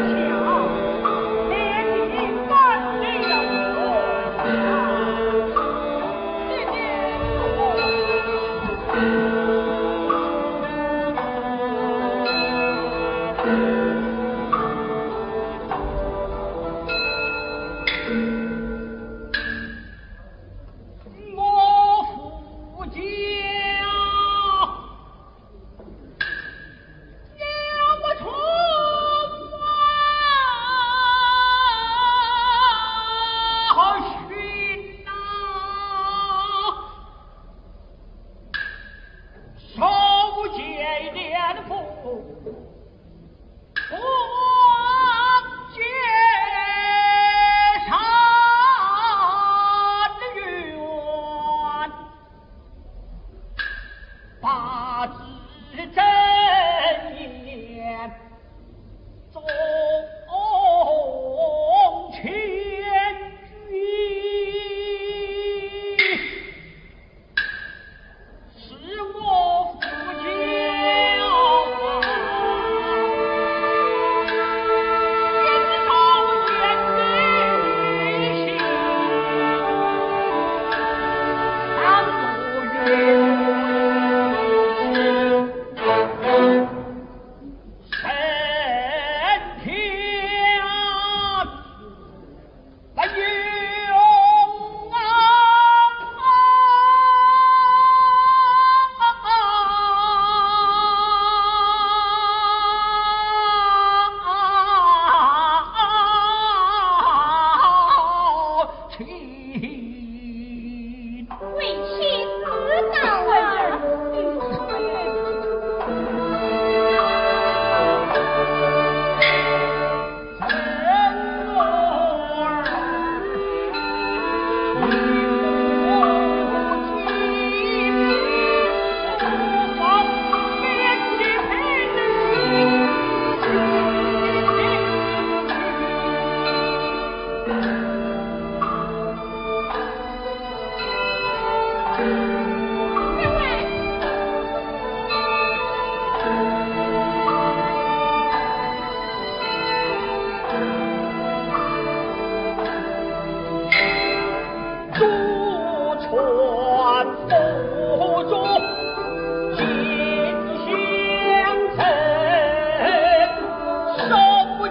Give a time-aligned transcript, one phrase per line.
[0.00, 0.27] watch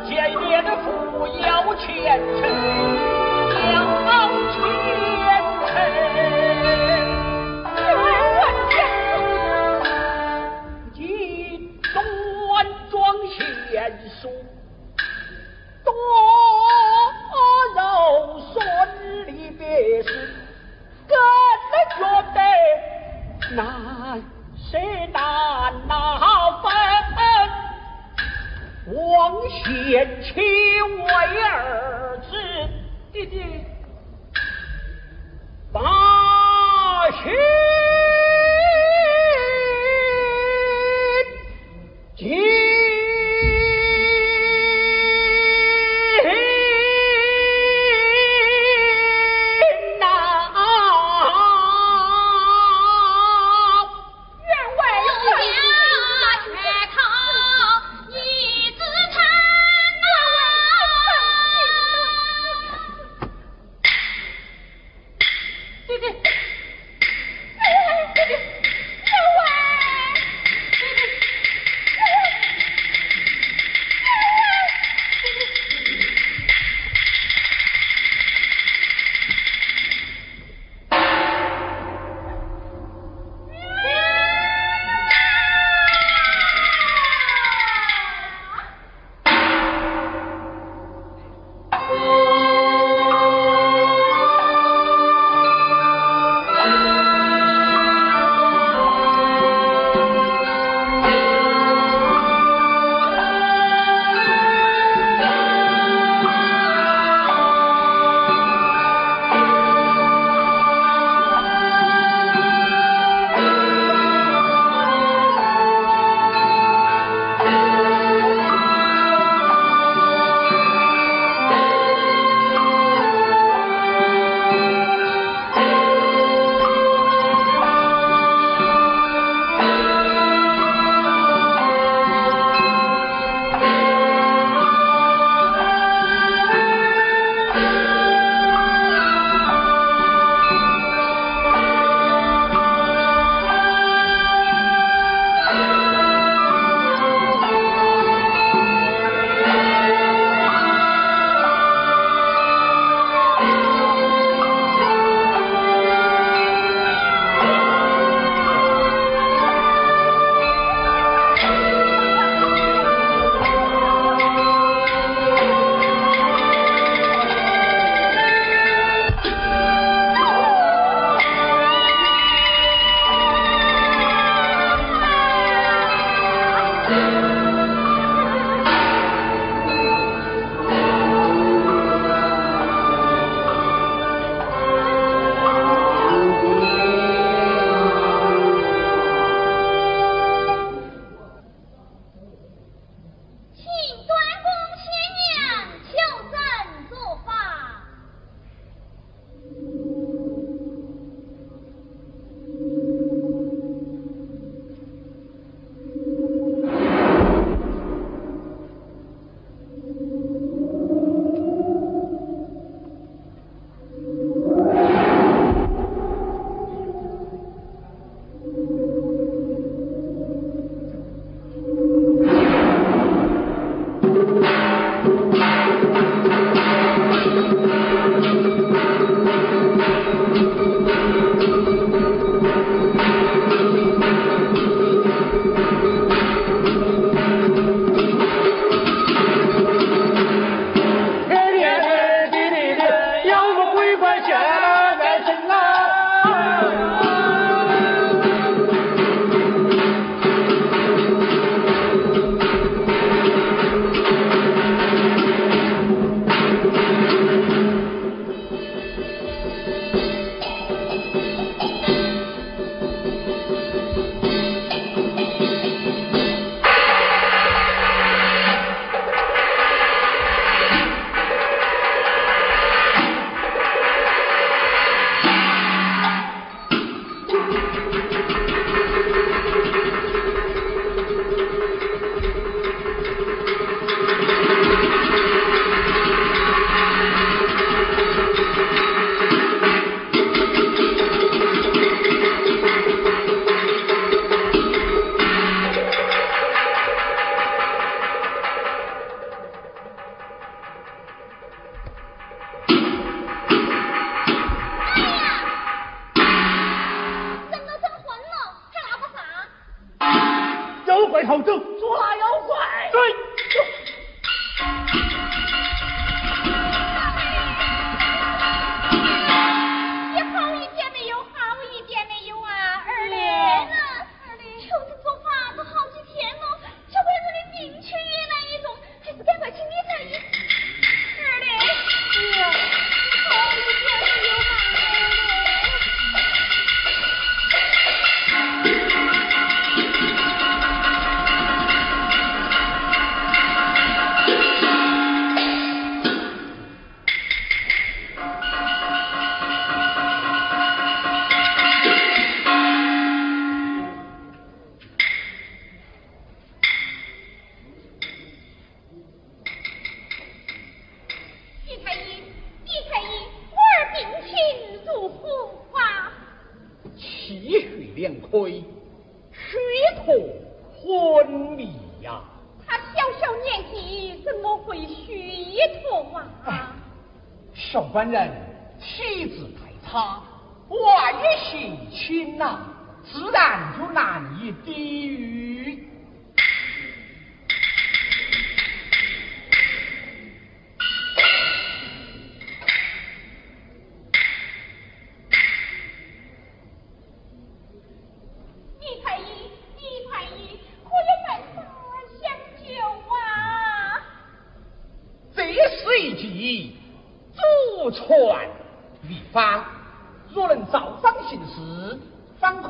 [0.08, 2.97] 前年的父要前去。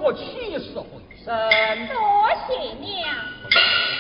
[0.08, 1.36] 方可起死回生。
[1.88, 3.97] 多谢娘。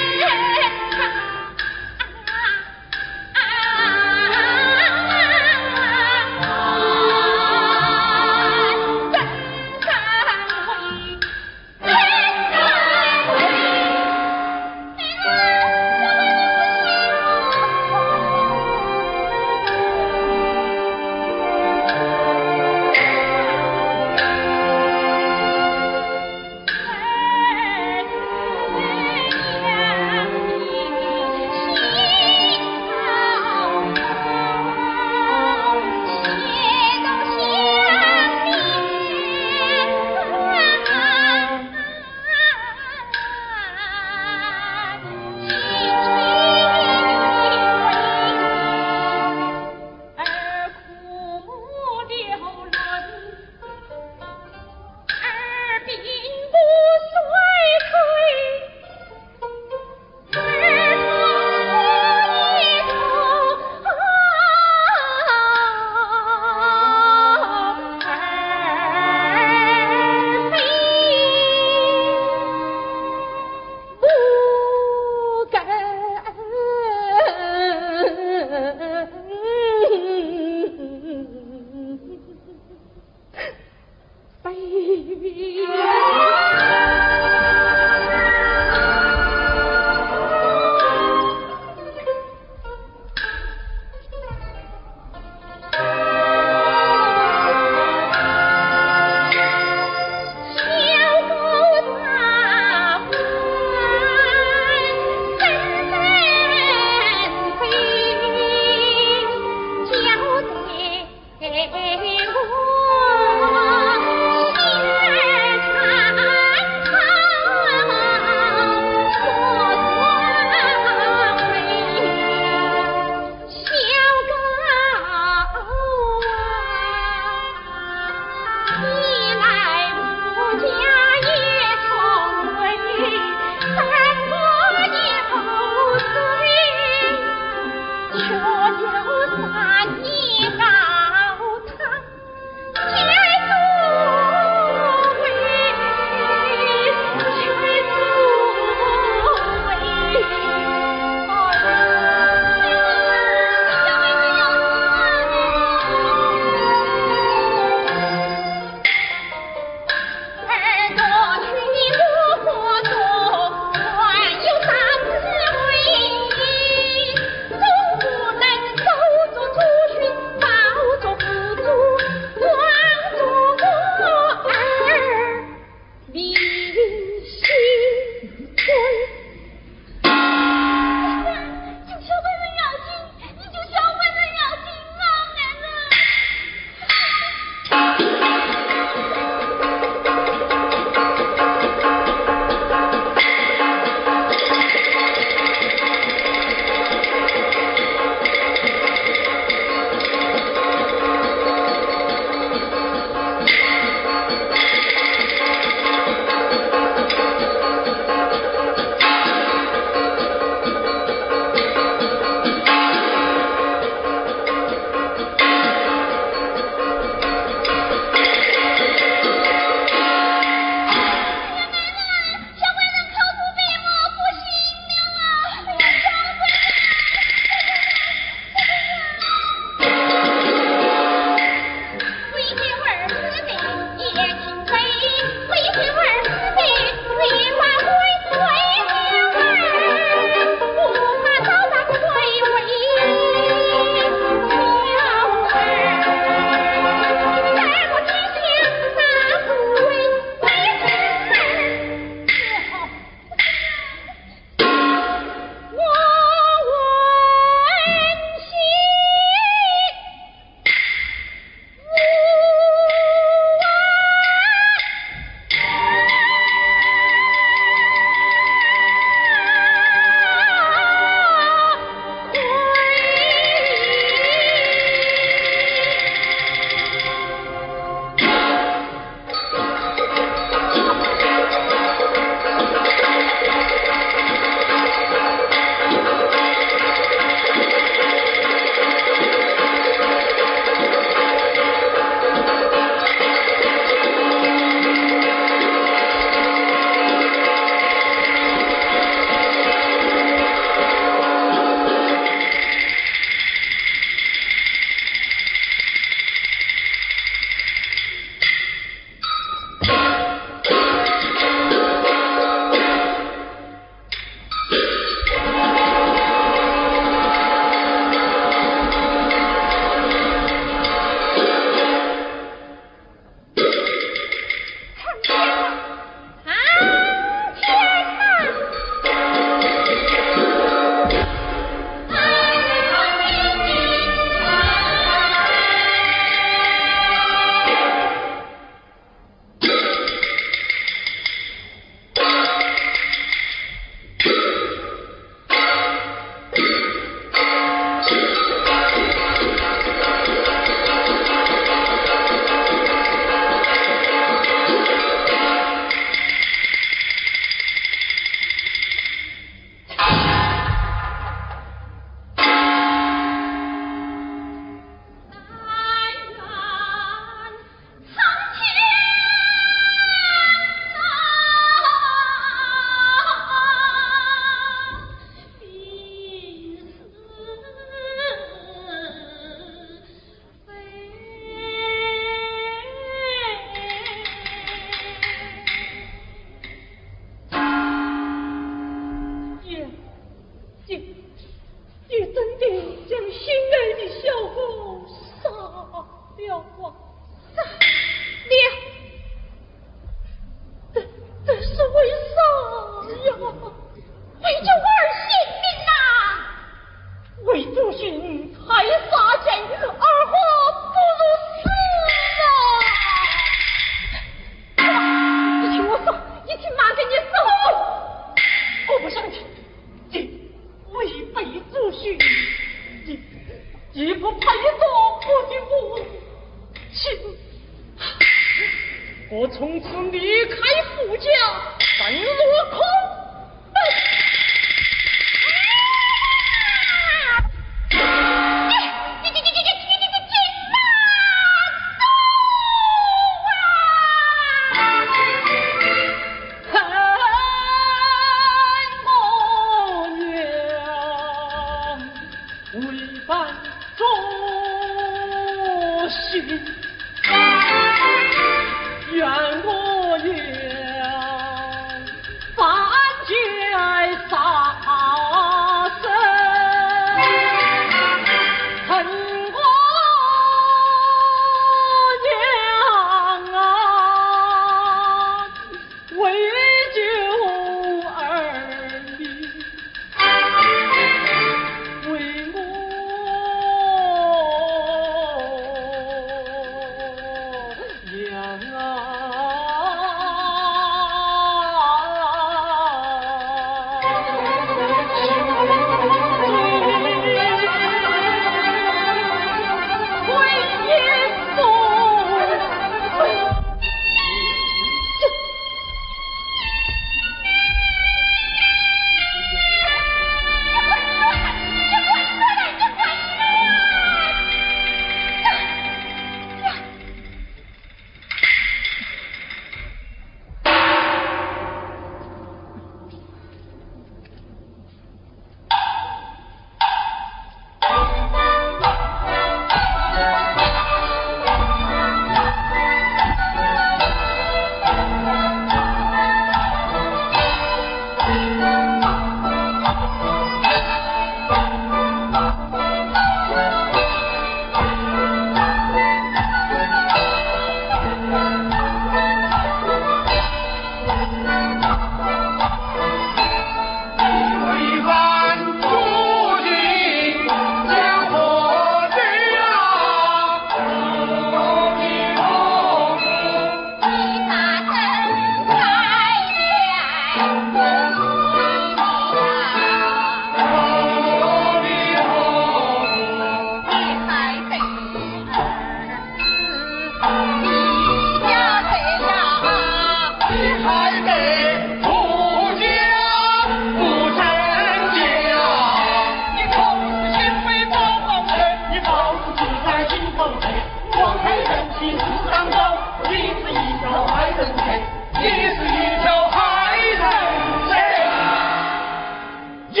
[599.94, 600.00] 你，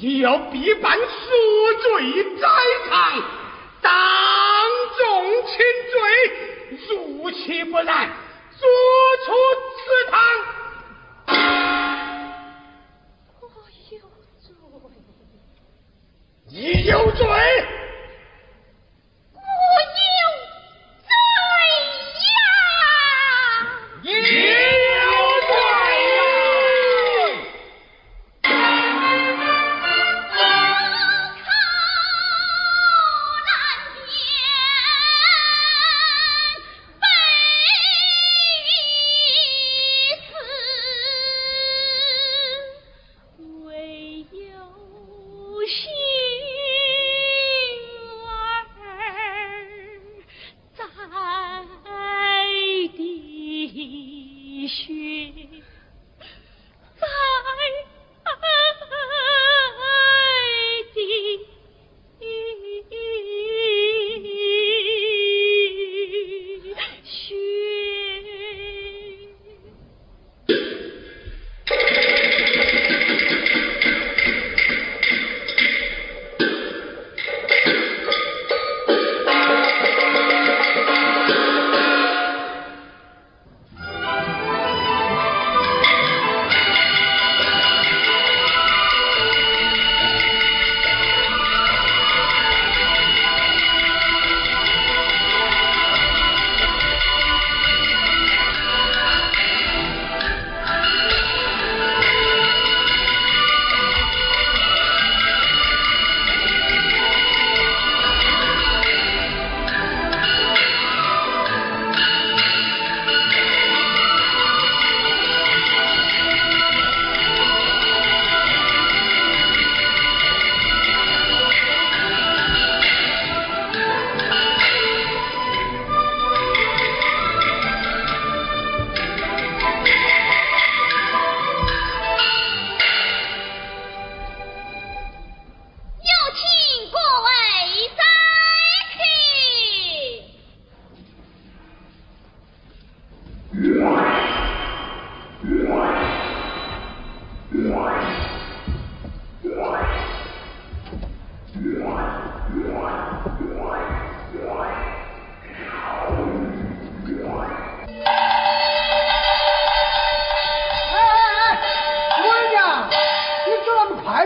[0.00, 1.04] 你要必犯，赎
[1.82, 2.48] 罪在
[2.88, 3.22] 场，
[3.80, 3.90] 当
[4.98, 5.56] 众请
[5.90, 5.94] 罪。
[6.88, 8.10] 如其不然，
[8.58, 8.66] 逐
[9.24, 9.32] 出
[9.76, 10.20] 祠堂。
[13.40, 13.70] 我有罪，
[16.48, 17.22] 你有罪。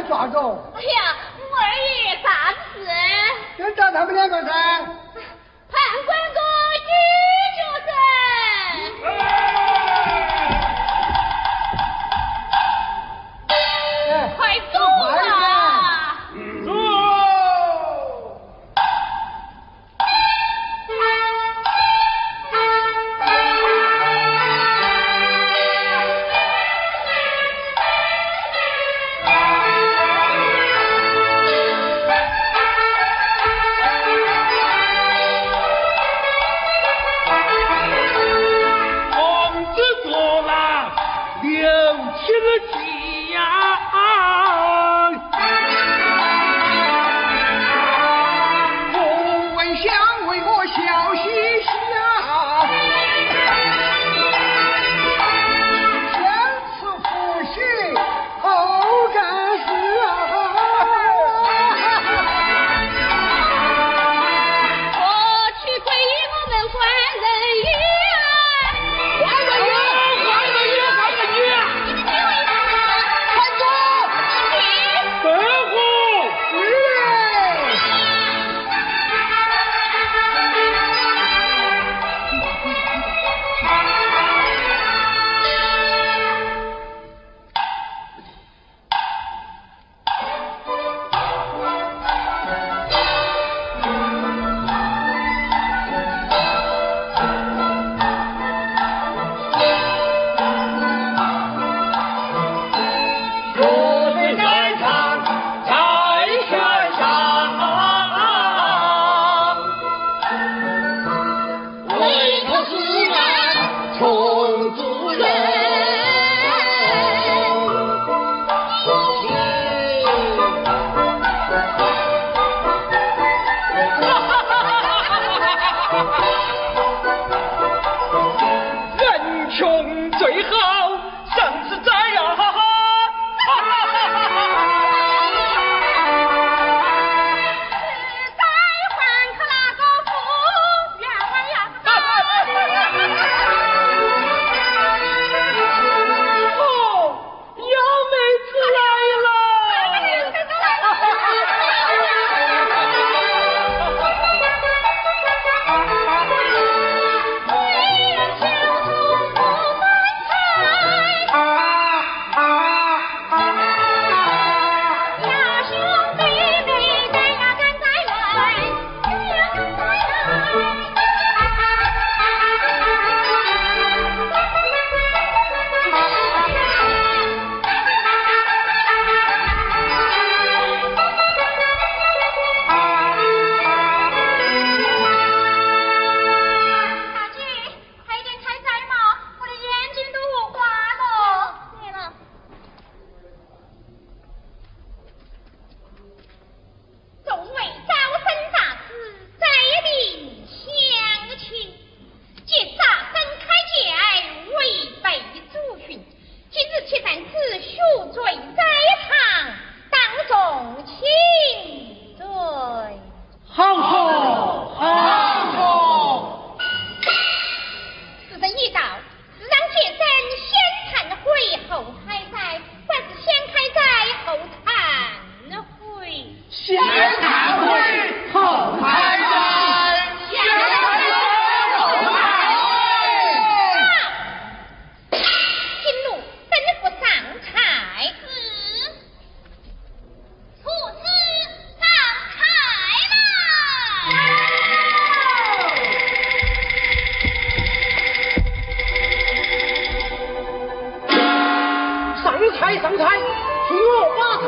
[0.07, 0.39] 抓着，
[0.75, 1.17] 哎呀，
[1.51, 2.87] 我二爷爷啥子事？
[3.59, 4.51] 就抓他们两个噻。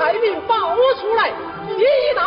[0.08, 2.22] 快命报出来，一刀！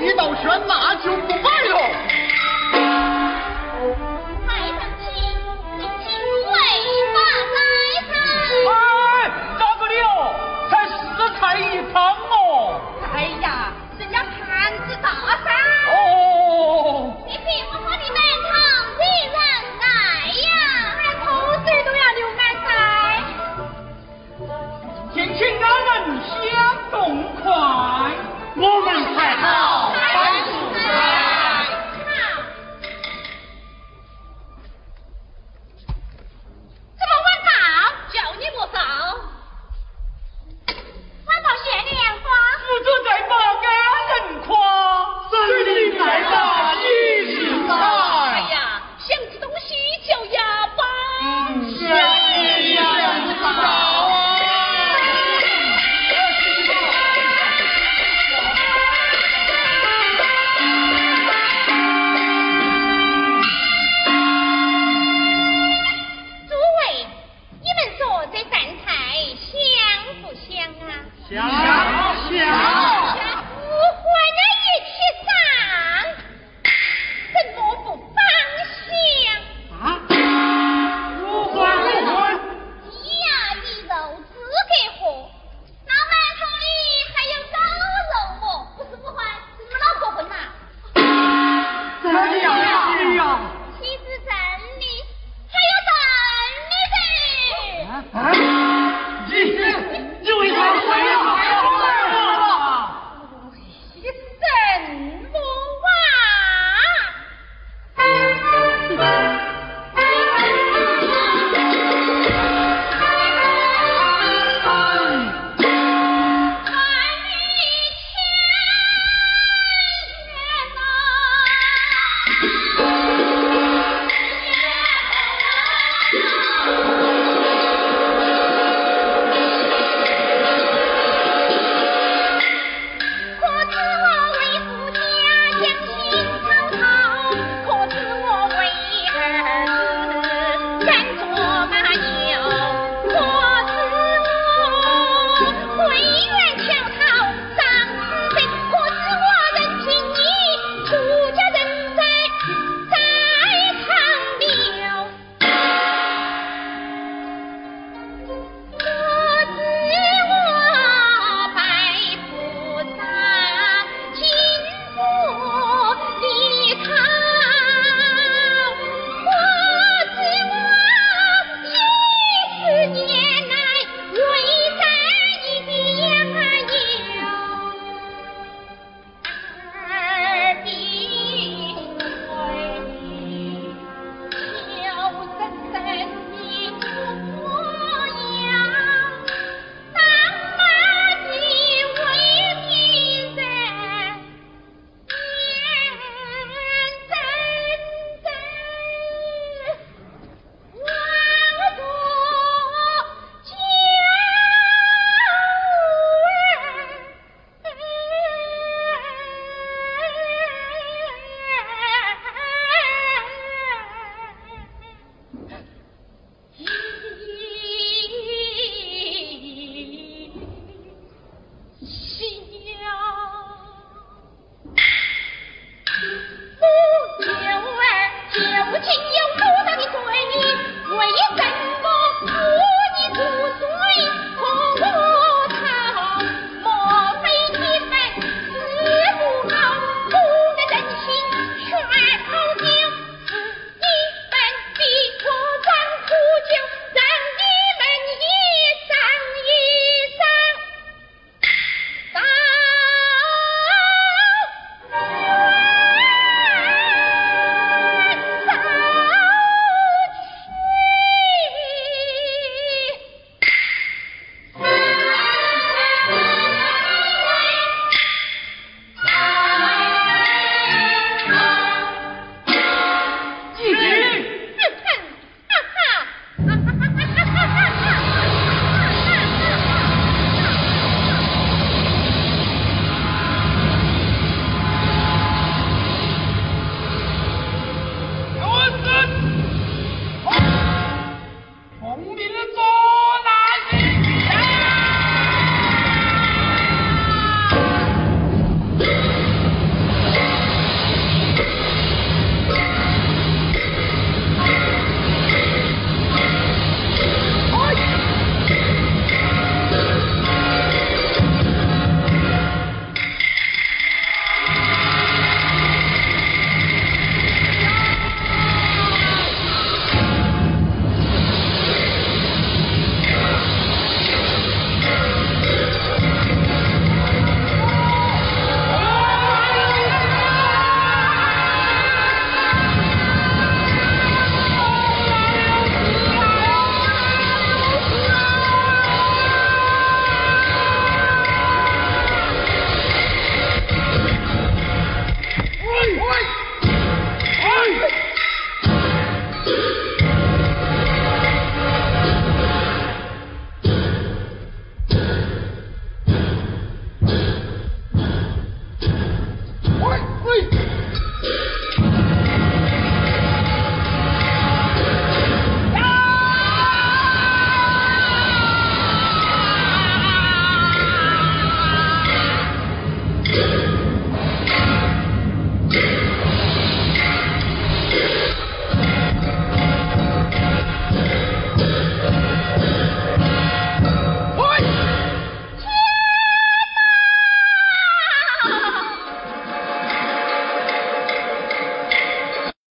[0.00, 1.57] 一到玄那就不。